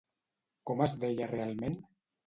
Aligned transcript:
Com 0.71 0.81
es 0.87 0.97
deia 1.05 1.31
realment? 1.37 1.81